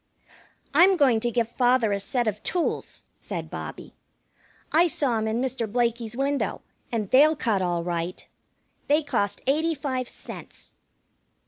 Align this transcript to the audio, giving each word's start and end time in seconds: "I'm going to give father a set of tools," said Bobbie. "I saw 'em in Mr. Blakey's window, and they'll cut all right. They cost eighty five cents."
"I'm 0.73 0.97
going 0.97 1.19
to 1.19 1.29
give 1.29 1.47
father 1.47 1.91
a 1.91 1.99
set 1.99 2.27
of 2.27 2.41
tools," 2.41 3.03
said 3.19 3.51
Bobbie. 3.51 3.93
"I 4.71 4.87
saw 4.87 5.19
'em 5.19 5.27
in 5.27 5.39
Mr. 5.39 5.71
Blakey's 5.71 6.17
window, 6.17 6.63
and 6.91 7.11
they'll 7.11 7.35
cut 7.35 7.61
all 7.61 7.83
right. 7.83 8.27
They 8.87 9.03
cost 9.03 9.41
eighty 9.45 9.75
five 9.75 10.09
cents." 10.09 10.73